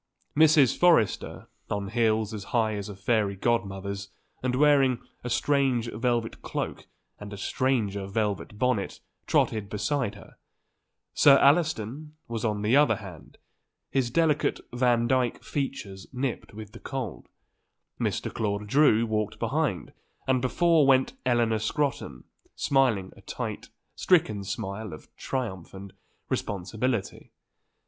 Mrs. 0.35 0.75
Forrester, 0.75 1.47
on 1.69 1.89
heels 1.89 2.33
as 2.33 2.45
high 2.45 2.73
as 2.73 2.89
a 2.89 2.95
fairy 2.95 3.35
godmother's 3.35 4.09
and 4.41 4.55
wearing 4.55 4.97
a 5.23 5.29
strange 5.29 5.91
velvet 5.91 6.41
cloak 6.41 6.87
and 7.19 7.31
a 7.31 7.37
stranger 7.37 8.07
velvet 8.07 8.57
bonnet, 8.57 8.99
trotted 9.27 9.69
beside 9.69 10.15
her; 10.15 10.37
Sir 11.13 11.37
Alliston 11.37 12.15
was 12.27 12.43
on 12.43 12.63
the 12.63 12.75
other 12.75 12.95
hand, 12.95 13.37
his 13.91 14.09
delicate 14.09 14.59
Vandyke 14.73 15.43
features 15.43 16.07
nipped 16.11 16.51
with 16.51 16.71
the 16.71 16.79
cold; 16.79 17.29
Mr. 17.99 18.33
Claude 18.33 18.65
Drew 18.65 19.05
walked 19.05 19.37
behind 19.37 19.93
and 20.27 20.41
before 20.41 20.87
went 20.87 21.13
Eleanor 21.27 21.59
Scrotton, 21.59 22.23
smiling 22.55 23.13
a 23.15 23.21
tight, 23.21 23.69
stricken 23.95 24.43
smile 24.43 24.93
of 24.93 25.15
triumph 25.15 25.75
and 25.75 25.93
responsibility. 26.27 27.29